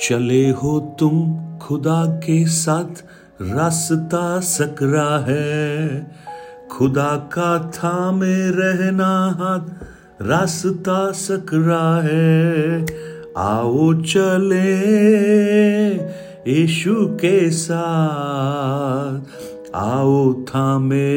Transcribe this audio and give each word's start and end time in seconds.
चले 0.00 0.50
हो 0.50 0.96
तुम 0.98 1.48
खुदा 1.58 2.06
के 2.06 2.46
साथ, 2.46 3.04
रास्ता 3.42 4.40
सकरा 4.40 5.24
है। 5.28 6.10
खुदा 6.70 7.16
का 7.16 7.70
थामे 7.74 8.50
रहना 8.50 9.36
हाथ, 9.38 9.66
रास्ता 10.22 11.12
सकरा 11.12 12.02
है। 12.02 12.86
आओ 13.36 13.94
चले 13.94 14.72
यीशु 16.52 16.94
के 16.94 17.50
साथ, 17.50 19.20
आओ 19.74 20.34
थामे 20.34 21.14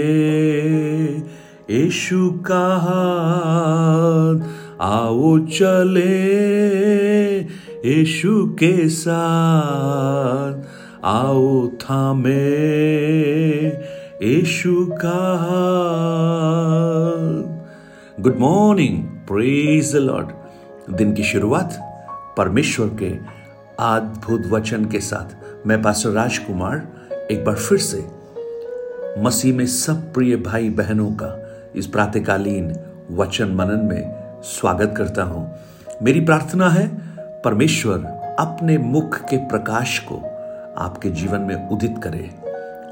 यीशु 1.70 2.32
का 2.32 2.66
हाथ, 2.78 4.50
आओ 4.82 5.40
चले 5.40 6.42
यीशु 7.86 8.46
के 8.46 8.90
साथ 8.90 10.54
आओ 11.04 11.68
थामे। 11.68 12.34
यीशु 14.24 14.86
का 14.86 15.22
गुड 18.20 18.38
मॉर्निंग 18.38 19.04
प्रेज 19.04 19.96
लॉर्ड 19.96 20.28
दिन 20.94 21.14
की 21.14 21.24
शुरुआत 21.24 21.80
परमेश्वर 22.38 22.88
के 22.88 23.10
अद्भुत 23.80 24.46
वचन 24.48 24.86
के 24.86 25.00
साथ। 25.00 25.68
मैं 25.68 25.82
पास्टर 25.82 26.10
राजकुमार 26.10 26.88
एक 27.32 27.46
बार 27.46 27.56
फिर 27.56 27.78
से 27.78 28.06
मसीह 29.22 29.56
में 29.56 29.66
सब 29.68 30.14
प्रिय 30.14 30.36
भाई 30.36 30.70
बहनों 30.70 31.12
का 31.12 31.38
इस 31.76 31.88
प्रातकालीन 31.88 32.76
वचन 33.12 33.48
मनन 33.48 33.86
में 33.86 34.04
स्वागत 34.44 34.94
करता 34.98 35.24
हूँ। 35.24 35.52
मेरी 36.04 36.20
प्रार्थना 36.20 36.70
है 36.70 37.11
परमेश्वर 37.44 38.00
अपने 38.40 38.78
मुख 38.78 39.22
के 39.22 39.38
प्रकाश 39.38 40.00
को 40.00 40.16
आपके 40.78 41.10
जीवन 41.10 41.42
में 41.42 41.70
उदित 41.70 41.96
करे 42.04 42.30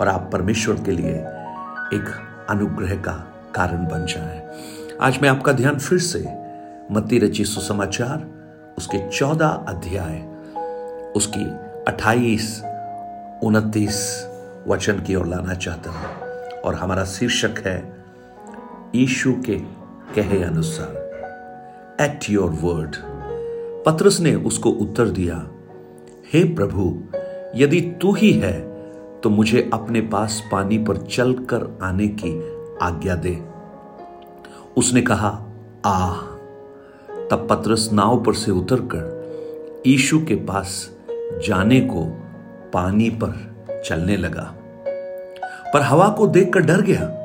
और 0.01 0.07
आप 0.07 0.29
परमेश्वर 0.33 0.75
के 0.75 0.91
लिए 0.91 1.15
एक 1.93 2.11
अनुग्रह 2.49 2.95
का 2.95 3.13
कारण 3.55 3.85
बन 3.85 4.05
जाए। 4.05 4.49
आज 5.01 5.19
मैं 5.21 5.29
आपका 5.29 5.51
ध्यान 5.51 5.77
फिर 5.77 5.99
से 5.99 6.19
मती 6.91 7.19
रची 7.19 7.45
सुसमाचार, 7.45 8.27
उसके 8.77 9.09
चौदह 9.09 9.47
अध्याय, 9.47 10.19
उसकी 11.15 11.45
अट्ठाईस, 11.87 12.63
उनतीस 13.43 14.27
वचन 14.67 14.99
की 14.99 15.15
ओर 15.15 15.27
लाना 15.27 15.53
चाहता 15.53 15.91
हूँ। 15.91 16.07
और 16.61 16.75
हमारा 16.75 17.05
शीर्षक 17.05 17.63
है 17.67 18.03
ईशु 18.95 19.33
के 19.33 19.55
कहे 20.15 20.43
अनुसार 20.43 21.97
एट 22.01 22.19
योर 22.29 22.49
वर्ड 22.49 22.95
पत्रस 23.85 24.19
ने 24.19 24.35
उसको 24.35 24.69
उत्तर 24.69 25.05
दिया, 25.05 25.47
हे 26.33 26.43
प्रभु, 26.43 27.03
यदि 27.55 27.81
तू 27.81 28.13
ही 28.13 28.31
है 28.31 28.69
तो 29.21 29.29
मुझे 29.29 29.69
अपने 29.73 30.01
पास 30.01 30.43
पानी 30.51 30.77
पर 30.77 30.97
चलकर 30.97 31.79
आने 31.83 32.07
की 32.07 32.39
आज्ञा 32.81 33.15
दे। 33.15 33.45
उसने 34.77 35.01
कहा, 35.01 35.45
आ। 35.85 36.13
तब 37.31 37.47
पत्रस 37.49 37.89
नाव 37.93 38.23
पर 38.23 38.33
से 38.33 38.51
उतरकर 38.51 39.19
ईशु 39.87 40.19
के 40.19 40.35
पास 40.35 40.97
जाने 41.47 41.79
को 41.79 42.05
पानी 42.73 43.09
पर 43.09 43.63
चलने 43.85 44.17
लगा। 44.17 44.55
पर 45.73 45.81
हवा 45.81 46.09
को 46.09 46.27
देखकर 46.27 46.59
डर 46.59 46.81
गया 46.81 47.15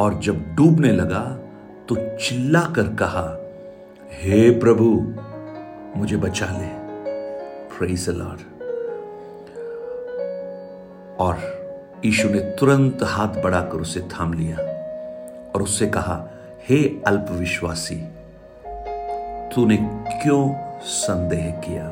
और 0.00 0.14
जब 0.14 0.54
डूबने 0.54 0.92
लगा 0.92 1.38
तो 1.88 1.96
चिल्लाकर 1.96 2.82
कहा 2.82 3.45
हे 4.18 4.50
प्रभु, 4.50 4.84
मुझे 5.96 6.16
बचा 6.16 6.46
ले। 6.46 6.66
प्रेज 7.78 8.08
लॉर्ड 8.08 8.40
और 11.20 11.38
यीशु 12.04 12.28
ने 12.28 12.38
तुरंत 12.38 12.98
हाथ 13.02 13.42
बढ़ाकर 13.42 13.76
उसे 13.78 14.00
थाम 14.00 14.32
लिया 14.32 14.56
और 15.54 15.62
उससे 15.62 15.86
कहा, 15.86 16.28
हे 16.68 17.02
अल्प 17.06 17.26
विश्वासी 17.30 17.94
तूने 19.54 19.76
क्यों 20.22 20.54
संदेह 20.80 21.50
किया? 21.50 21.88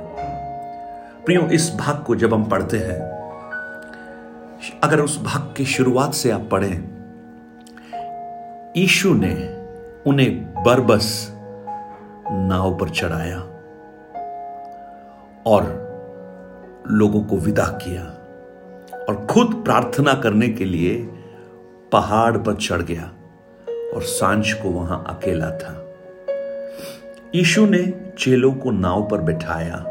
प्रियो, 1.25 1.43
इस 1.43 1.75
भाग 1.75 2.05
को 2.05 2.15
जब 2.15 2.35
हम 2.35 2.45
पढ़ते 2.45 2.79
हैं, 2.79 3.01
अगर 4.85 5.01
उस 5.01 5.23
भाग 5.23 5.55
की 5.57 5.65
शुरुआत 5.65 6.15
से 6.15 6.31
आप 6.31 6.49
पढ़ें 6.53 6.95
ईशु 8.77 9.15
ने 9.15 9.35
उन्हें 10.07 10.63
बरबस 10.63 11.34
नाव 12.31 12.79
पर 12.79 12.89
चढ़ाया 12.89 13.39
और 15.47 15.85
लोगों 16.91 17.21
को 17.21 17.37
विदा 17.37 17.65
किया 17.65 18.03
और 19.09 19.27
खुद 19.31 19.63
प्रार्थना 19.65 20.15
करने 20.15 20.49
के 20.49 20.65
लिए 20.65 21.09
पहाड़ 21.93 22.37
पर 22.37 22.55
चढ़ 22.55 22.83
गया 22.83 23.03
और 23.95 24.03
साँझ 24.03 24.53
को 24.53 24.69
वहाँ 24.69 25.05
अकेला 25.09 25.51
था। 25.51 25.95
यीशु 27.35 27.67
ने 27.67 28.13
चेलों 28.19 28.55
को 28.55 28.71
नाव 28.71 29.09
पर 29.09 29.21
बिठाया, 29.21 29.85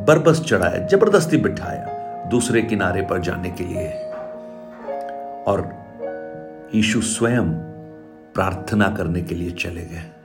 बरबस 0.00 0.40
चढ़ाया, 0.40 0.86
ज़बरदस्ती 0.86 1.36
बिठाया 1.36 1.96
दूसरे 2.30 2.62
किनारे 2.62 3.02
पर 3.02 3.18
जाने 3.18 3.50
के 3.50 3.64
लिए। 3.64 3.88
और 5.46 5.74
यीशु 6.74 7.00
स्वयं 7.00 7.54
प्रार्थना 8.34 8.88
करने 8.88 9.22
के 9.22 9.34
लिए 9.34 9.50
चले 9.50 9.84
गए। 9.84 10.15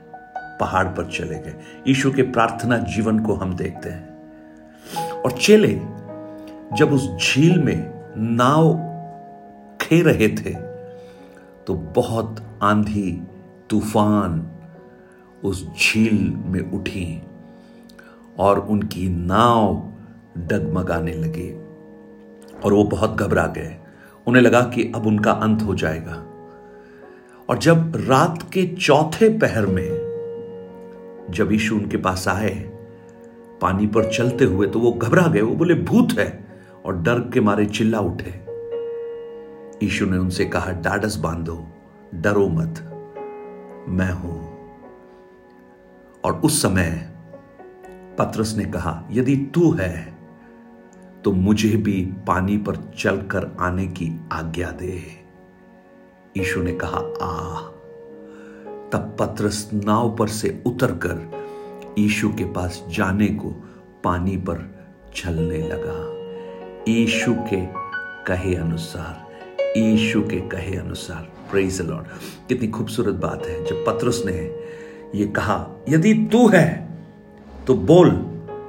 पहाड़ 0.62 0.86
पर 0.88 1.10
चले 1.10 1.38
गए। 1.38 1.54
यीशु 1.88 2.12
के 2.12 2.22
प्रार्थना 2.22 2.78
जीवन 2.88 3.18
को 3.18 3.34
हम 3.34 3.54
देखते 3.56 3.88
हैं। 3.88 5.20
और 5.22 5.32
चेले, 5.32 5.80
जब 6.72 6.92
उस 6.92 7.08
झील 7.16 7.58
में 7.62 7.78
नाव 8.16 8.72
खे 9.80 10.02
रहे 10.02 10.28
थे 10.28 10.54
तो 11.66 11.74
बहुत 11.74 12.42
आंधी, 12.62 13.22
तूफ़ान 13.70 14.50
उस 15.44 15.66
झील 15.66 16.32
में 16.46 16.60
उठी 16.72 17.22
और 18.38 18.58
उनकी 18.60 19.08
नाव 19.08 19.92
डगमगाने 20.38 21.12
लगी 21.12 21.50
और 22.64 22.72
वो 22.72 22.84
बहुत 22.84 23.14
घबरा 23.14 23.46
गए। 23.46 23.76
उन्हें 24.26 24.42
लगा 24.42 24.60
कि 24.74 24.92
अब 24.94 25.06
उनका 25.06 25.32
अंत 25.32 25.62
हो 25.62 25.74
जाएगा। 25.74 26.22
और 27.48 27.58
जब 27.58 27.92
रात 28.08 28.42
के 28.52 28.66
चौथे 28.76 29.28
पहर 29.38 29.66
में 29.66 30.01
जब 31.30 31.52
यीशु 31.52 31.76
उनके 31.76 31.96
पास 31.96 32.28
आए, 32.28 32.54
पानी 33.60 33.86
पर 33.86 34.10
चलते 34.12 34.44
हुए 34.44 34.66
तो 34.66 34.78
वो 34.78 34.92
घबरा 34.92 35.26
गए। 35.26 35.40
वो 35.40 35.54
बोले, 35.54 35.74
भूत 35.74 36.12
है, 36.18 36.44
और 36.84 37.02
डर 37.02 37.20
के 37.20 37.40
मारे 37.40 37.66
चिल्ला 37.66 38.00
उठे। 38.00 38.30
यीशु 39.82 40.06
ने 40.06 40.18
उनसे 40.18 40.44
कहा, 40.44 40.72
डाडस 40.72 41.16
बांधो, 41.16 41.66
डरो 42.14 42.48
मत, 42.48 42.80
मैं 43.88 44.12
हूँ। 44.12 44.40
और 46.24 46.34
उस 46.34 46.62
समय 46.62 47.08
पत्रस 48.18 48.54
ने 48.56 48.64
कहा, 48.64 49.08
यदि 49.10 49.36
तू 49.54 49.72
है 49.72 50.12
तो 51.24 51.32
मुझे 51.32 51.76
भी 51.76 52.02
पानी 52.26 52.56
पर 52.58 52.76
चलकर 52.98 53.56
आने 53.60 53.86
की 53.86 54.10
आज्ञा 54.32 54.70
दे। 54.70 55.02
यीशु 56.36 56.62
ने 56.62 56.72
कहा, 56.72 56.98
आ 57.22 57.71
तब 58.92 59.16
पत्रस 59.20 59.70
नाव 59.74 60.16
पर 60.16 60.28
से 60.28 60.62
उतरकर 60.66 61.94
यीशु 61.98 62.28
के 62.28 62.44
पास 62.44 62.82
जाने 62.88 63.26
को 63.26 63.50
पानी 64.04 64.36
पर 64.36 64.58
चलने 65.14 65.58
लगा। 65.68 66.92
यीशु 66.92 67.34
के 67.34 67.60
कहे 68.26 68.54
अनुसार, 68.54 69.30
यीशु 69.78 70.22
के 70.22 70.40
कहे 70.48 70.76
अनुसार 70.76 71.28
प्रेज 71.50 71.80
लॉर्ड 71.80 72.06
कितनी 72.48 72.68
खूबसूरत 72.68 73.14
बात 73.14 73.46
है, 73.46 73.64
जब 73.64 73.84
पत्रस 73.86 74.22
ने 74.26 74.38
ये 75.14 75.26
कहा, 75.26 75.66
यदि 75.88 76.14
तू 76.32 76.48
है 76.48 76.88
तो 77.66 77.74
बोल, 77.74 78.10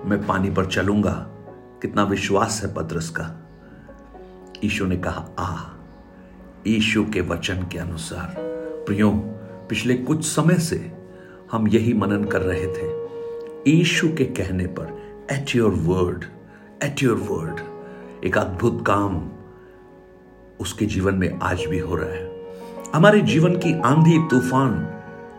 मैं 0.06 0.26
पानी 0.28 0.50
पर 0.50 0.66
चलूँगा। 0.66 1.14
कितना 1.82 2.04
विश्वास 2.04 2.62
है 2.64 2.74
पत्रस 2.74 3.10
का। 3.10 3.30
यीशु 4.64 4.86
ने 4.86 4.98
कहा 4.98 5.28
आ 5.40 5.56
यीशु 6.68 7.04
के 7.06 7.22
वचन 7.22 7.68
के 7.72 7.78
अनुसार, 7.78 8.36
प्रियो 8.86 9.12
पिछले 9.70 9.94
कुछ 9.94 10.26
समय 10.26 10.58
से 10.60 10.92
हम 11.52 11.68
यही 11.68 11.94
मनन 11.94 12.24
कर 12.24 12.42
रहे 12.42 12.68
थे। 12.68 12.92
ईशु 13.72 14.08
के 14.08 14.26
कहने 14.26 14.66
पर 14.66 15.28
at 15.32 15.56
your 15.56 15.72
word 15.72 16.24
at 16.84 17.04
your 17.04 17.18
word 17.18 17.60
एक 18.26 18.38
अद्भुत 18.38 18.84
काम 18.88 19.32
उसके 20.60 20.86
जीवन 20.86 21.16
में 21.16 21.40
आज 21.40 21.66
भी 21.66 21.80
हो 21.80 21.96
रहा 21.96 22.10
है। 22.10 22.32
हमारे 22.96 23.22
जीवन 23.22 23.56
की 23.56 23.82
आंधी, 23.82 24.18
तूफ़ान, 24.20 24.74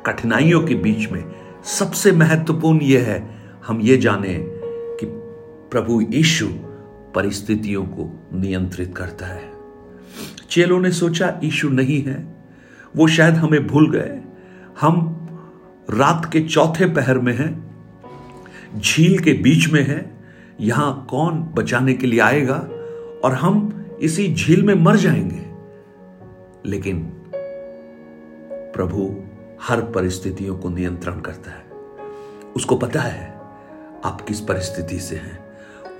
कठिनाइयों 0.06 0.62
के 0.62 0.74
बीच 0.74 1.10
में 1.10 1.24
सबसे 1.64 2.12
महत्वपूर्ण 2.12 2.80
यह 2.80 3.06
है, 3.06 3.34
हम 3.66 3.80
ये 3.80 3.96
जाने 3.96 4.38
कि 5.00 5.06
प्रभु 5.70 6.00
यीशु 6.00 6.48
परिस्थितियों 7.14 7.84
को 7.84 8.28
नियंत्रित 8.34 8.96
करता 8.96 9.26
है। 9.26 9.52
चेलों 10.50 10.80
ने 10.80 10.90
सोचा 10.90 11.40
ईशु 11.44 11.68
नहीं 11.68 12.02
है 12.02 12.16
वो 12.96 13.08
शायद 13.08 13.34
हमें 13.34 13.66
भूल 13.66 13.90
गए। 13.90 14.20
हम 14.80 15.10
रात 15.90 16.32
के 16.32 16.40
चौथे 16.40 16.86
पहर 16.86 17.18
में 17.18 17.36
हैं, 17.38 17.76
झील 18.80 19.18
के 19.18 19.32
बीच 19.32 19.72
में 19.72 19.86
है, 19.86 20.14
यहाँ 20.60 21.06
कौन 21.10 21.50
बचाने 21.54 21.94
के 21.94 22.06
लिए 22.06 22.20
आएगा 22.20 22.68
और 23.24 23.32
हम 23.32 23.84
इसी 24.02 24.34
झील 24.34 24.62
में 24.62 24.74
मर 24.74 24.96
जाएँगे। 24.96 25.44
लेकिन 26.66 27.12
प्रभु 28.74 29.16
हर 29.62 29.80
परिस्थितियों 29.80 30.58
को 30.58 30.68
नियंत्रण 30.70 31.20
करता 31.20 31.50
है। 31.50 31.64
उसको 32.56 32.76
पता 32.76 33.00
है 33.00 33.40
आप 34.04 34.20
किस 34.20 34.40
परिस्थिति 34.40 34.98
से 34.98 35.16
हैं। 35.16 35.38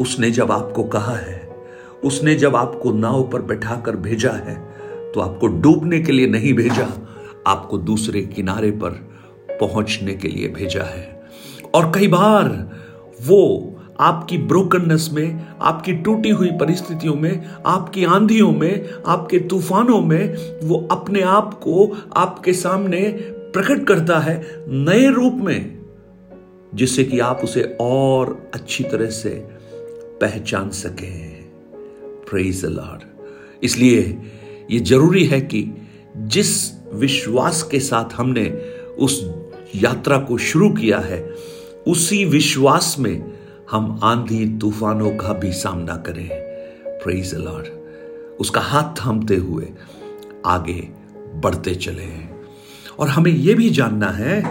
उसने 0.01 0.31
जब 0.31 0.53
आपको 0.53 0.85
कहा 0.85 1.17
है, 1.17 1.57
उसने 2.05 2.35
जब 2.35 2.57
आपको 2.57 2.93
नाव 2.93 3.31
पर 3.31 3.43
बैठाकर 3.43 3.97
भेजा 3.97 4.31
है 4.31 4.74
तो 5.15 5.21
आपको 5.21 5.47
डूबने 5.47 6.01
के 6.01 6.13
लिए 6.13 6.27
नहीं 6.27 6.55
भेजा, 6.55 6.89
आपको 7.47 7.79
दूसरे 7.79 8.23
किनारे 8.23 8.71
पर 8.71 8.91
पहुँचने 9.61 10.15
के 10.15 10.29
लिए 10.29 10.49
भेजा 10.49 10.83
है। 10.83 11.23
और 11.75 11.93
कई 11.95 12.09
बार 12.09 12.49
वो 13.23 13.71
आपकी 14.01 14.39
ब्रोकननेस 14.39 15.09
में, 15.13 15.47
आपकी 15.61 15.93
टूटी 15.93 16.31
हुई 16.31 16.51
परिस्थितियों 16.51 17.15
में, 17.15 17.45
आपकी 17.67 18.05
आंधियों 18.05 18.51
में, 18.53 18.91
आपके 19.07 19.39
तूफानों 19.39 20.01
में 20.01 20.37
वो 20.63 20.89
अपने 20.93 21.21
आप 21.21 21.55
को 21.55 21.87
आपके 22.17 22.53
सामने 22.53 23.01
प्रकट 23.55 23.87
करता 23.87 24.19
है 24.19 24.65
नए 24.69 25.09
रूप 25.11 25.35
में, 25.35 25.79
जिससे 26.75 27.05
कि 27.05 27.19
आप 27.21 27.41
उसे 27.45 27.77
और 27.81 28.51
अच्छी 28.55 28.85
तरह 28.85 29.11
से 29.11 29.31
पहचान 30.21 30.71
सके। 30.71 31.13
प्रेज 32.31 32.65
लॉर्ड 32.65 33.03
इसलिए 33.65 34.03
ये 34.71 34.81
ज़रूरी 34.81 35.25
है 35.25 35.41
कि 35.41 35.89
जिस 36.17 36.73
विश्वास 36.93 37.63
के 37.63 37.81
साथ 37.81 38.15
हमने 38.15 38.45
उस 38.99 39.31
यात्रा 39.77 40.19
को 40.19 40.39
शुरू 40.39 40.71
किया 40.71 40.99
है, 40.99 41.35
उसी 41.89 42.25
विश्वास 42.25 42.97
में 42.99 43.33
हम 43.71 44.01
आंधी 44.03 44.59
तूफानों 44.59 45.11
का 45.11 45.33
भी 45.33 45.53
सामना 45.53 45.97
करें। 45.97 46.29
प्रेज 46.87 47.35
लॉर्ड 47.35 47.67
उसका 48.41 48.61
हाथ 48.61 49.07
थामते 49.07 49.37
हुए 49.37 49.69
आगे 50.47 50.89
बढ़ते 51.35 51.75
चले। 51.75 52.03
हैं 52.03 52.41
और 52.99 53.09
हमें 53.09 53.33
यह 53.33 53.57
भी 53.57 53.71
जानना 53.71 54.09
है 54.09 54.43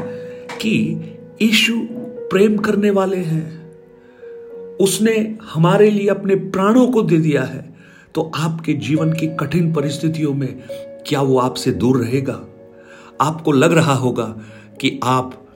कि 0.62 1.02
ईशु 1.42 1.74
प्रेम 2.30 2.58
करने 2.58 2.90
वाले 2.90 3.18
हैं। 3.18 3.64
उसने 4.78 5.38
हमारे 5.44 5.90
लिए 5.90 6.08
अपने 6.08 6.36
प्राणों 6.36 6.88
को 6.88 7.02
दे 7.02 7.18
दिया 7.18 7.44
है। 7.44 7.73
तो 8.16 8.32
आपके 8.36 8.74
जीवन 8.74 9.14
की 9.14 9.28
कठिन 9.28 9.74
परिस्थितियों 9.74 10.34
में 10.34 10.64
क्या 11.08 11.22
वो 11.22 11.38
आपसे 11.38 11.72
दूर 11.72 11.98
रहेगा? 11.98 12.46
आपको 13.22 13.52
लग 13.52 13.74
रहा 13.74 13.94
होगा 13.94 14.38
कि 14.82 15.00
आप 15.04 15.48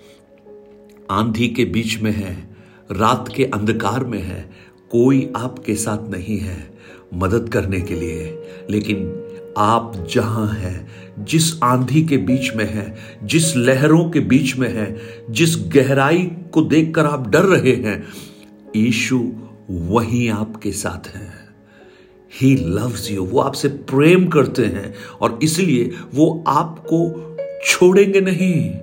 आंधी 1.12 1.48
के 1.48 1.66
बीच 1.66 2.00
में 2.02 2.12
हैं, 2.12 2.58
रात 2.92 3.30
के 3.36 3.44
अंधकार 3.44 4.04
में 4.04 4.22
है, 4.22 4.52
कोई 4.92 5.34
आपके 5.36 5.76
साथ 5.76 6.10
नहीं 6.10 6.40
है 6.40 6.78
मदद 7.14 7.50
करने 7.50 7.82
के 7.82 7.96
लिए। 7.96 8.44
लेकिन 8.70 9.24
आप 9.58 10.08
जहाँ 10.14 10.48
हैं, 10.48 10.88
जिस 11.26 11.64
आंधी 11.64 12.04
के 12.04 12.18
बीच 12.18 12.54
में 12.56 12.74
हैं, 12.74 12.98
जिस 13.28 13.56
लहरों 13.56 14.10
के 14.10 14.20
बीच 14.20 14.56
में 14.56 14.76
हैं, 14.76 14.98
जिस 15.30 15.56
गहराई 15.58 16.32
को 16.52 16.62
देखकर 16.62 17.06
आप 17.06 17.28
डर 17.28 17.44
रहे 17.44 17.76
हैं 17.76 18.04
ईशु 18.76 19.32
वहीं 19.72 20.30
आपके 20.30 20.72
साथ 20.72 21.08
हैं। 21.08 21.47
ही 22.34 22.56
लव्स 22.56 23.12
यू 23.12 23.26
वो 23.26 23.40
आपसे 23.40 23.68
प्रेम 23.68 24.28
करते 24.28 24.66
हैं 24.66 24.96
और 25.22 25.40
इसलिए 25.44 25.92
वो 26.16 26.44
आपको 26.48 27.24
छोड़ेंगे 27.66 28.22
नहीं। 28.22 28.80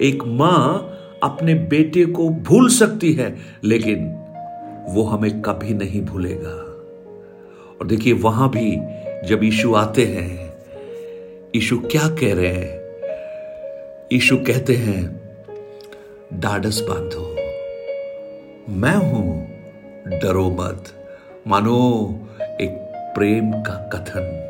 एक 0.00 0.22
माँ 0.26 0.88
अपने 1.22 1.54
बेटे 1.54 2.04
को 2.04 2.28
भूल 2.28 2.68
सकती 2.68 3.12
है, 3.12 3.36
लेकिन 3.64 3.98
वो 4.88 5.02
हमें 5.02 5.42
कभी 5.42 5.74
नहीं 5.74 6.02
भूलेगा। 6.02 6.58
और 7.80 7.86
देखिए, 7.86 8.12
वहाँ 8.12 8.50
भी 8.50 8.76
जब 9.28 9.44
यीशु 9.44 9.74
आते 9.74 10.04
हैं, 10.04 10.54
यीशु 11.54 11.78
क्या 11.78 12.08
कह 12.08 12.34
रहे 12.34 12.46
हैं? 12.46 12.82
यीशु 14.12 14.36
कहते 14.36 14.74
हैं 14.74 15.20
डाडस 16.32 16.80
बांधो। 16.80 17.36
मैं 18.68 18.96
हूँ, 18.96 19.48
डरो 20.20 20.50
मत। 20.50 20.84
मानो 21.46 21.78
प्रेम 23.14 23.52
का 23.52 23.90
कथन। 23.92 24.48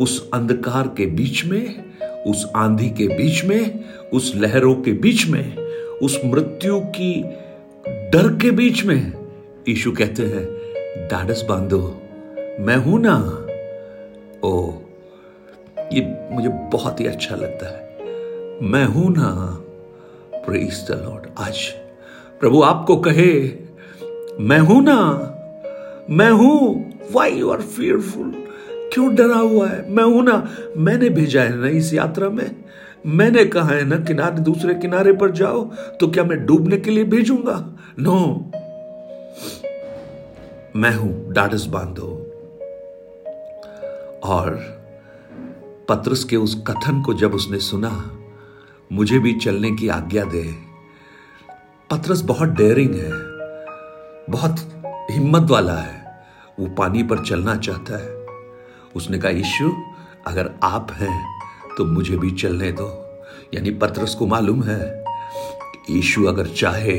उस 0.00 0.30
अंधकार 0.34 0.86
के 0.86 1.06
बीच 1.06 1.44
में, 1.44 1.84
उस 2.26 2.50
आंधी 2.56 2.90
के 2.90 3.06
बीच 3.08 3.44
में, 3.44 3.84
उस 4.12 4.32
लहरों 4.36 4.74
के 4.74 4.92
बीच 4.92 5.26
में, 5.26 5.56
उस 6.02 6.20
मृत्यु 6.24 6.80
की 6.80 7.22
डर 7.88 8.38
के 8.42 8.50
बीच 8.50 8.84
में, 8.84 9.12
यीशु 9.68 9.92
कहते 9.92 10.22
हैं 10.22 10.44
डाडस 11.08 11.44
बांधो, 11.48 12.02
मैं 12.60 12.76
हूँ 12.76 13.00
ना? 13.00 13.40
ओ 14.44 14.72
ये 15.92 16.28
मुझे 16.30 16.48
बहुत 16.48 17.00
ही 17.00 17.06
अच्छा 17.06 17.36
लगता 17.36 17.66
है। 17.66 17.84
मैं 18.62 18.84
हूँ 18.84 19.10
ना? 19.10 19.60
प्रेज 20.46 20.86
द 20.88 21.02
लॉर्ड 21.04 21.26
आज 21.38 21.58
प्रभु 22.40 22.62
आपको 22.62 22.96
कहे, 22.96 23.50
मैं 24.40 24.58
हूँ 24.58 24.82
ना? 24.82 25.00
मैं 26.10 26.30
हूँ 26.30 26.93
वाई 27.12 27.32
यू 27.32 27.50
आर 27.50 27.60
फियरफुल 27.60 28.32
क्यों 28.92 29.14
डरा 29.14 29.36
हुआ 29.36 29.68
है? 29.68 29.90
मैं 29.90 30.04
हूँ 30.04 30.22
ना। 30.22 30.48
मैंने 30.76 31.08
भेजा 31.10 31.42
है 31.42 31.56
ना 31.56 31.68
इस 31.68 31.94
यात्रा 31.94 32.28
में। 32.28 32.64
मैंने 33.06 33.44
कहा 33.44 33.68
है 33.68 33.84
ना, 33.84 33.96
किनारे, 33.96 34.38
दूसरे 34.38 34.74
किनारे 34.74 35.12
पर 35.12 35.30
जाओ 35.30 35.64
तो 36.00 36.08
क्या 36.08 36.24
मैं 36.24 36.46
डूबने 36.46 36.76
के 36.76 36.90
लिए 36.90 37.04
भेजूँगा? 37.04 37.76
नो 37.98 38.50
मैं 40.76 40.94
हूँ 40.94 41.32
डाडस 41.32 41.64
बांधो। 41.64 42.20
और 44.24 44.54
पत्रस 45.88 46.24
के 46.24 46.36
उस 46.36 46.64
कथन 46.66 47.02
को 47.02 47.14
जब 47.14 47.34
उसने 47.34 47.58
सुना, 47.58 47.90
मुझे 48.92 49.18
भी 49.18 49.32
चलने 49.34 49.70
की 49.70 49.88
आज्ञा 49.88 50.24
दे। 50.24 50.42
पत्रस 51.90 52.20
बहुत 52.22 52.48
डेयरिंग 52.48 52.94
है। 52.94 53.10
बहुत 54.30 54.56
हिम्मत 55.10 55.50
वाला 55.50 55.74
है। 55.74 56.03
वो 56.58 56.66
पानी 56.78 57.02
पर 57.02 57.24
चलना 57.24 57.56
चाहता 57.56 57.96
है। 57.96 58.12
उसने 58.96 59.18
कहा 59.18 59.30
ईशु 59.32 59.72
अगर 60.26 60.50
आप 60.62 60.92
हैं 60.92 61.24
तो 61.76 61.84
मुझे 61.84 62.16
भी 62.16 62.30
चलने 62.32 62.70
दो। 62.72 62.88
यानी 63.54 63.70
पत्रस 63.78 64.14
को 64.14 64.26
मालूम 64.26 64.62
है 64.62 65.04
ईशु 65.90 66.24
अगर 66.26 66.46
चाहे 66.56 66.98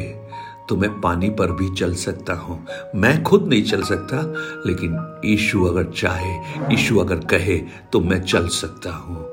तो 0.70 0.76
मैं 0.78 0.90
पानी 1.02 1.30
पर 1.30 1.52
भी 1.52 1.70
चल 1.76 1.94
सकता 1.96 2.34
हूँ। 2.34 2.58
मैं 2.96 3.22
खुद 3.24 3.48
नहीं 3.48 3.64
चल 3.64 3.84
सकता, 3.84 4.22
लेकिन 4.66 5.22
ईशु 5.26 5.64
अगर 5.66 5.92
चाहे 5.92 6.74
ईशु 6.74 7.00
अगर 7.00 7.26
कहे 7.26 7.58
तो 7.94 8.00
मैं 8.02 8.22
चल 8.24 8.48
सकता 8.52 8.92
हूँ। 8.92 9.24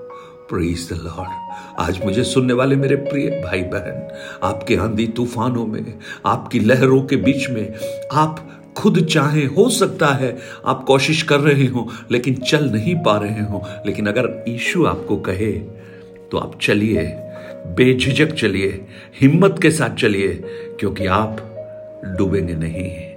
प्रेज 0.50 0.88
द 0.88 0.96
लॉर्ड 0.96 1.80
आज 1.80 2.00
मुझे 2.04 2.24
सुनने 2.24 2.52
वाले 2.52 2.76
मेरे 2.76 2.96
प्रिय 2.98 3.28
भाई 3.44 3.62
बहन 3.64 4.08
आपके 4.44 4.76
आंधी 4.76 5.06
तूफानों 5.08 5.66
में, 5.66 5.98
आपकी 6.26 6.60
लहरों 6.60 7.02
के 7.02 7.16
बीच 7.18 7.48
में, 7.50 7.74
आप 8.12 8.61
खुद 8.76 9.04
चाहे, 9.04 9.44
हो 9.44 9.70
सकता 9.70 10.06
है 10.06 10.38
आप 10.66 10.84
कोशिश 10.84 11.22
कर 11.22 11.40
रहे 11.40 11.66
हो, 11.66 11.88
लेकिन 12.10 12.34
चल 12.34 12.70
नहीं 12.70 12.94
पा 12.94 13.18
रहे 13.18 13.42
हो। 13.42 13.66
लेकिन 13.86 14.06
अगर 14.06 14.44
ईशु 14.48 14.84
आपको 14.84 15.16
कहे 15.16 15.52
तो 16.30 16.38
आप 16.38 16.58
चलिए, 16.62 17.14
बेझिझक 17.66 18.26
चलिए, 18.26 18.86
हिम्मत 19.20 19.58
के 19.62 19.70
साथ 19.70 19.96
चलिए, 19.96 20.28
क्योंकि 20.80 21.06
आप 21.06 21.48
डूबेंगे 22.18 22.54
नहीं। 22.54 23.12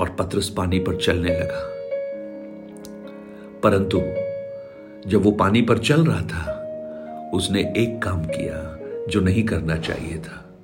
और 0.00 0.16
पत्रस 0.18 0.48
पानी 0.48 0.78
पर 0.78 0.96
चलने 0.96 1.28
लगा। 1.28 1.72
परंतु 3.62 4.02
जब 5.10 5.22
वो 5.22 5.30
पानी 5.30 5.62
पर 5.62 5.78
चल 5.78 6.04
रहा 6.04 6.20
था, 6.20 6.52
उसने 7.34 7.60
एक 7.76 8.02
काम 8.02 8.24
किया 8.24 8.78
जो 9.08 9.20
नहीं 9.20 9.44
करना 9.44 9.76
चाहिए 9.76 10.18
था। 10.18 10.54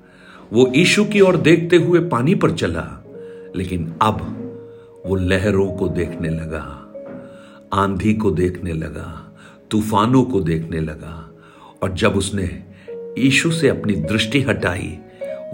वो 0.52 0.72
ईशु 0.76 1.04
की 1.04 1.20
ओर 1.20 1.36
देखते 1.36 1.76
हुए 1.76 2.00
पानी 2.00 2.34
पर 2.34 2.50
चला। 2.50 3.01
लेकिन 3.56 3.94
अब 4.02 4.38
वो 5.06 5.14
लहरों 5.14 5.72
को 5.72 5.88
देखने 5.88 6.28
लगा, 6.28 6.78
आंधी 7.72 8.14
को 8.14 8.30
देखने 8.30 8.72
लगा, 8.72 9.36
तूफानों 9.70 10.22
को 10.24 10.40
देखने 10.40 10.80
लगा, 10.80 11.30
और 11.82 11.92
जब 11.92 12.16
उसने 12.16 12.64
ईशु 13.18 13.50
से 13.50 13.68
अपनी 13.68 13.94
दृष्टि 13.94 14.42
हटाई, 14.42 14.98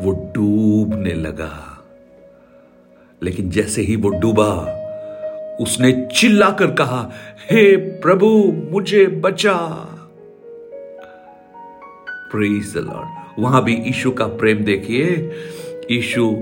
वो 0.00 0.32
डूबने 0.36 1.14
लगा। 1.14 1.84
लेकिन 3.22 3.50
जैसे 3.50 3.82
ही 3.82 3.96
वो 3.96 4.08
डूबा, 4.08 4.74
उसने 5.60 6.08
चिल्लाकर 6.16 6.66
कहा, 6.66 7.10
हे 7.50 7.76
प्रभु, 7.76 8.52
मुझे 8.70 9.06
बचा। 9.06 9.56
प्रेज 12.32 12.76
लॉर्ड 12.76 13.08
वहाँ 13.38 13.64
भी 13.64 13.74
ईशु 13.74 14.10
का 14.10 14.26
प्रेम 14.26 14.64
देखिए। 14.64 15.32
ईशु 15.90 16.36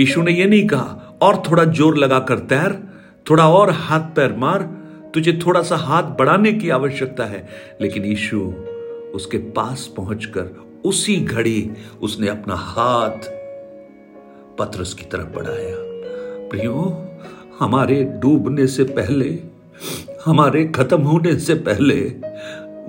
ईशु 0.00 0.22
ने 0.22 0.32
यह 0.32 0.46
नहीं 0.46 0.66
कहा, 0.66 1.18
और 1.22 1.42
थोड़ा 1.50 1.64
ज़ोर 1.64 1.96
लगाकर 1.96 2.38
तैर, 2.38 2.78
थोड़ा 3.30 3.48
और 3.48 3.70
हाथ 3.70 4.00
पैर 4.00 4.32
मार, 4.32 4.62
तुझे 5.14 5.40
थोड़ा 5.46 5.62
सा 5.62 5.76
हाथ 5.76 6.02
बढ़ाने 6.02 6.52
की 6.52 6.70
आवश्यकता 6.70 7.24
है। 7.24 7.48
लेकिन 7.80 8.04
ईशु 8.04 8.40
उसके 9.14 9.38
पास 9.38 9.94
पहुंचकर 9.96 10.42
उसी 10.84 11.16
घड़ी 11.16 11.70
उसने 12.02 12.28
अपना 12.28 12.54
हाथ 12.54 13.30
पत्रस 14.58 14.94
की 14.94 15.04
तरफ़ 15.04 15.36
बढ़ाया। 15.36 15.76
प्रियो, 16.48 17.06
हमारे 17.58 18.04
डूबने 18.04 18.66
से 18.66 18.84
पहले, 18.84 19.38
हमारे 20.24 20.64
खत्म 20.64 21.02
होने 21.02 21.36
से 21.36 21.54
पहले 21.54 22.29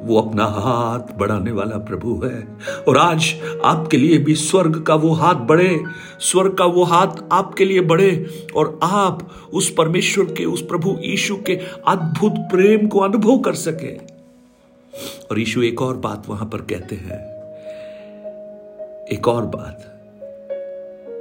वो 0.01 0.21
अपना 0.21 0.45
हाथ 0.45 1.17
बढ़ाने 1.17 1.51
वाला 1.51 1.77
प्रभु 1.77 2.21
है। 2.23 2.47
और 2.87 2.97
आज 2.97 3.35
आपके 3.65 3.97
लिए 3.97 4.17
भी 4.17 4.35
स्वर्ग 4.35 4.81
का 4.81 4.95
वो 4.95 5.11
हाथ 5.11 5.35
बढ़े, 5.35 5.83
स्वर्ग 6.19 6.53
का 6.53 6.65
वो 6.65 6.83
हाथ 6.83 7.07
आपके 7.31 7.65
लिए 7.65 7.81
बढ़े, 7.81 8.25
और 8.55 8.79
आप 8.83 9.29
उस 9.53 9.73
परमेश्वर 9.77 10.25
के, 10.25 10.45
उस 10.45 10.61
प्रभु 10.61 10.97
यीशु 11.01 11.35
के 11.35 11.59
अद्भुत 11.87 12.33
प्रेम 12.37 12.87
को 12.87 12.99
अनुभव 12.99 13.39
कर 13.39 13.53
सके। 13.53 13.97
और 15.31 15.39
यीशु 15.39 15.61
एक 15.61 15.81
और 15.81 15.97
बात 15.97 16.23
वहाँ 16.29 16.45
पर 16.45 16.57
कहते 16.57 16.95
हैं। 16.95 17.31
एक 19.05 19.27
और 19.27 19.45
बात। 19.45 19.87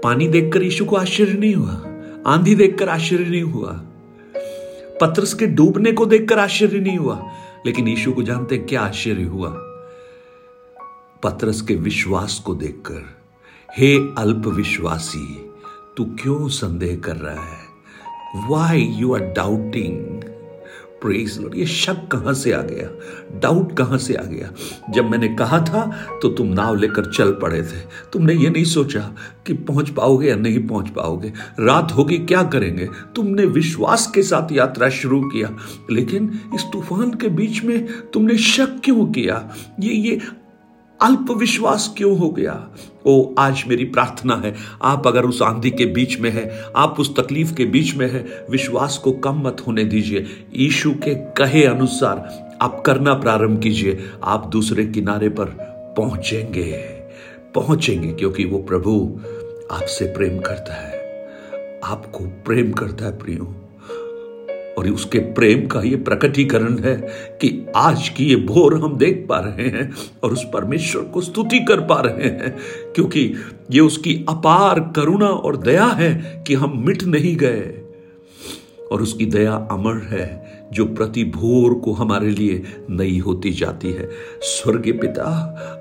पानी 0.04 0.28
देखकर 0.28 0.62
यीशु 0.62 0.84
को 0.84 0.96
आश्चर्य 0.96 1.32
नहीं 1.32 1.54
हुआ? 1.54 1.86
आंधी 2.26 2.54
देखकर 2.54 2.88
आश्चर्य 2.88 3.24
नहीं 3.24 3.42
हुआ? 3.42 3.80
पत्रस 5.00 5.34
के 5.34 5.46
डूबने 5.46 5.92
को 5.92 6.06
देखकर 6.06 6.38
आश्चर्य 6.38 6.78
नहीं 6.78 6.96
हुआ? 6.96 7.26
लेकिन 7.66 7.88
यीशु 7.88 8.12
को 8.12 8.22
जानते 8.22 8.58
क्या 8.58 8.82
आश्चर्य 8.82 9.22
हुआ। 9.22 9.50
पत्रस 11.22 11.60
के 11.60 11.74
विश्वास 11.74 12.42
को 12.46 12.54
देखकर, 12.54 13.18
हे 13.78 13.96
अल्प 13.96 14.46
विश्वासी, 14.46 15.50
तू 15.96 16.04
क्यों 16.04 16.48
संदेह 16.48 16.96
कर 16.96 17.16
रहा 17.16 17.44
है? 17.44 17.70
Why 18.48 18.80
you 18.80 19.14
are 19.14 19.20
doubting 19.20 20.29
praise 21.02 21.38
Lord 21.38 21.54
ये 21.56 21.66
शक 21.66 22.06
कहाँ 22.12 22.32
से 22.34 22.52
आ 22.52 22.60
गया? 22.62 22.88
डाउट 23.40 23.76
कहाँ 23.76 23.98
से 23.98 24.14
आ 24.14 24.22
गया? 24.22 24.50
जब 24.90 25.10
मैंने 25.10 25.28
कहा 25.28 25.60
था 25.60 25.84
तो 26.22 26.28
तुम 26.28 26.46
नाव 26.46 26.74
लेकर 26.74 27.10
चल 27.12 27.32
पड़े 27.32 27.62
थे। 27.62 27.80
तुमने 28.12 28.34
ये 28.34 28.50
नहीं 28.50 28.64
सोचा 28.64 29.00
कि 29.46 29.52
पहुँच 29.52 29.90
पाओगे 29.90 30.28
या 30.28 30.36
नहीं 30.36 30.66
पहुँच 30.66 30.88
पाओगे। 30.88 31.32
रात 31.60 31.92
होगी, 31.92 32.18
क्या 32.18 32.42
करेंगे? 32.44 32.88
तुमने 33.16 33.44
विश्वास 33.46 34.10
के 34.14 34.22
साथ 34.22 34.52
यात्रा 34.52 34.88
शुरू 34.90 35.20
किया, 35.22 35.56
लेकिन 35.90 36.30
इस 36.54 36.64
तूफ़ान 36.72 37.10
के 37.10 37.28
बीच 37.30 37.62
में 37.64 37.86
तुमने 38.10 38.36
शक 38.38 38.80
क्यों 38.84 39.06
किया? 39.06 39.48
ये 39.80 39.92
ये 39.92 40.20
अल्प 41.02 41.26
विश्वास 41.30 41.94
क्यों 41.96 42.18
हो 42.18 42.30
गया? 42.30 42.68
ओ, 43.06 43.34
आज 43.38 43.64
मेरी 43.68 43.84
प्रार्थना 43.84 44.36
है, 44.44 44.54
आप 44.82 45.06
अगर 45.06 45.24
उस 45.24 45.42
आंधी 45.42 45.70
के 45.70 45.86
बीच 45.86 46.20
में 46.20 46.30
है, 46.30 46.64
आप 46.76 47.00
उस 47.00 47.16
तकलीफ़ 47.16 47.54
के 47.54 47.64
बीच 47.64 47.94
में 47.94 48.10
है, 48.12 48.46
विश्वास 48.50 48.98
को 48.98 49.12
कम 49.12 49.42
मत 49.42 49.56
होने 49.66 49.84
दीजिए। 49.84 50.26
ईशु 50.54 50.90
के 50.90 51.14
कहे 51.14 51.64
अनुसार 51.64 52.50
आप 52.62 52.82
करना 52.86 53.14
प्रारंभ 53.14 53.62
कीजिए, 53.62 53.98
आप 54.24 54.46
दूसरे 54.46 54.86
किनारे 54.86 55.28
पर 55.28 55.44
पहुँचेंगे। 55.96 56.72
पहुँचेंगे 57.54 58.12
क्योंकि 58.12 58.44
वो 58.44 58.58
प्रभु 58.58 59.20
आपसे 59.72 60.04
प्रेम 60.04 60.38
करता 60.38 60.74
है। 60.74 60.92
आपको 61.84 62.24
प्रेम 62.24 62.72
करता 62.72 63.04
है, 63.04 63.18
प्रियो। 63.18 63.69
और 64.78 64.88
उसके 64.88 65.18
प्रेम 65.18 65.66
का 65.66 65.80
ये 65.80 65.96
प्रकटीकरण 65.96 66.78
है 66.78 66.94
कि 67.40 67.66
आज 67.76 68.08
की 68.08 68.26
ये 68.26 68.36
भोर 68.36 68.74
हम 68.74 68.96
देख 68.96 69.26
पा 69.28 69.38
रहे 69.38 69.68
हैं 69.68 69.90
और 70.22 70.32
उस 70.32 70.44
परमेश्वर 70.52 71.02
को 71.02 71.20
स्तुति 71.20 71.58
कर 71.58 71.80
पा 71.80 72.00
रहे 72.00 72.28
हैं, 72.28 72.56
क्योंकि 72.94 73.34
ये 73.70 73.80
उसकी 73.80 74.14
अपार 74.28 74.80
करुणा 74.96 75.28
और 75.28 75.56
दया 75.56 75.86
है 75.86 76.44
कि 76.46 76.54
हम 76.54 76.82
मिट 76.86 77.02
नहीं 77.02 77.36
गए। 77.36 77.76
और 78.92 79.02
उसकी 79.02 79.26
दया 79.26 79.52
अमर 79.70 79.96
है 80.10 80.68
जो 80.72 80.84
प्रति 80.84 81.24
भोर 81.24 81.74
को 81.74 81.92
हमारे 81.92 82.30
लिए 82.30 82.62
नई 82.90 83.18
होती 83.18 83.50
जाती 83.50 83.92
है। 83.92 84.08
स्वर्गीय 84.42 84.92
पिता, 84.92 85.24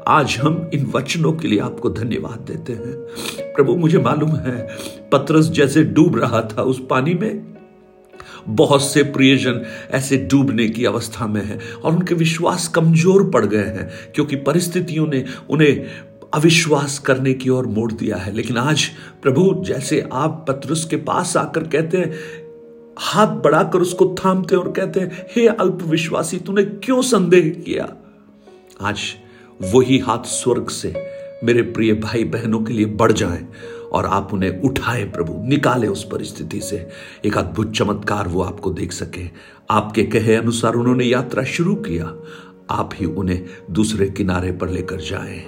आज 0.08 0.38
हम 0.38 0.70
इन 0.74 0.86
वचनों 0.96 1.32
के 1.34 1.48
लिए 1.48 1.60
आपको 1.60 1.90
धन्यवाद 1.90 2.46
देते 2.48 2.74
हैं। 2.74 3.54
प्रभु, 3.54 3.76
मुझे 3.76 3.98
मालूम 3.98 4.36
है, 4.36 4.68
पत्रस 5.12 5.50
जैसे 5.50 5.84
डूब 5.84 6.20
रहा 6.20 6.42
था 6.42 6.62
उस 6.62 6.82
पानी 6.90 7.14
में 7.14 7.59
बहुत 8.50 8.84
से 8.84 9.04
प्रियजन 9.04 9.62
ऐसे 9.92 10.18
डूबने 10.18 10.68
की 10.68 10.86
अवस्था 10.86 11.28
में 11.28 11.44
हैं 11.46 11.60
और 11.74 11.94
उनके 11.94 12.16
विश्वास 12.16 12.68
कमज़ोर 12.68 13.30
पड़ 13.30 13.46
गए 13.46 13.66
हैं 13.66 13.90
क्योंकि 14.16 14.36
परिस्थितियों 14.36 15.08
ने 15.08 15.26
उन्हें 15.50 15.86
अविश्वास 16.34 17.00
करने 17.00 17.34
की 17.34 17.50
ओर 17.50 17.68
मोड़ 17.68 17.92
दिया 17.92 18.18
है। 18.18 18.34
लेकिन 18.34 18.58
आज 18.58 18.86
प्रभु 19.22 19.64
जैसे 19.66 20.10
आप 20.14 20.46
पत्रुस 20.50 20.86
के 20.86 20.96
पास 20.96 21.38
आकर 21.38 21.64
कहते 21.64 21.98
हैं, 21.98 22.14
हाथ 23.00 23.28
बढ़ाकर 23.28 23.80
उसको 23.80 24.16
थामते 24.26 24.56
और 24.56 24.72
कहते 24.72 25.00
हैं, 25.00 25.26
हे 25.36 25.48
अल्प 25.48 25.80
विश्वासी 25.82 26.38
तूने 26.38 26.64
क्यों 26.64 27.02
संदेह 27.02 27.50
किया? 27.50 27.94
आज 28.82 29.00
वही 29.74 30.00
हाथ 30.00 30.24
स्वर्ग 30.24 30.70
से 30.70 30.94
मेरे 31.44 31.62
प्रिय 31.62 31.94
भाई 31.94 32.24
बहनों 32.24 32.60
के 32.60 32.74
लिए 32.74 32.86
बढ़ 32.86 33.12
जाएँ। 33.12 33.48
और 33.92 34.06
आप 34.06 34.34
उन्हें 34.34 34.62
उठाए 34.62 35.04
प्रभु, 35.04 35.48
निकाले 35.48 35.88
उस 35.88 36.04
परिस्थिति 36.04 36.60
से। 36.60 36.90
एक 37.26 37.38
अद्भुत 37.38 37.72
चमत्कार 37.72 38.28
वो 38.28 38.42
आपको 38.42 38.70
देख 38.70 38.92
सके। 38.92 39.30
आपके 39.70 40.04
कहे 40.04 40.36
अनुसार 40.36 40.74
उन्होंने 40.74 41.06
यात्रा 41.06 41.44
शुरू 41.44 41.76
किया। 41.76 42.16
आप 42.70 42.90
ही 42.94 43.06
उन्हें 43.06 43.46
दूसरे 43.72 44.10
किनारे 44.10 44.52
पर 44.52 44.70
लेकर 44.70 45.02
जाए। 45.02 45.44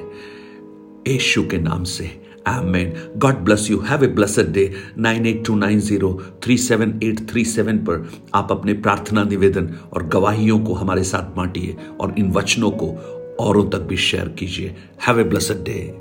यशु 1.07 1.47
के 1.47 1.57
नाम 1.57 1.83
से। 1.83 2.21
Amen. 2.47 2.85
God 3.25 3.45
bless 3.45 3.71
you. 3.71 3.81
Have 3.81 4.03
a 4.03 4.15
blessed 4.15 4.39
day. 4.39 4.69
9829037837 4.97 7.77
पर 7.77 8.09
आप 8.33 8.47
अपने 8.51 8.73
प्रार्थना 8.73 9.23
निवेदन 9.23 9.75
और 9.93 10.07
गवाहियों 10.07 10.59
को 10.59 10.73
हमारे 10.73 11.03
साथ 11.03 11.35
बांटिए 11.35 11.77
और 11.99 12.15
इन 12.17 12.31
वचनों 12.31 12.71
को 12.71 13.17
औरों 13.39 13.69
तक 13.69 13.77
भी 13.77 13.97
शेयर 13.97 14.27
कीजिए। 14.27 14.75
Have 15.07 15.19
a 15.19 15.23
blessed 15.23 15.55
day. 15.55 15.89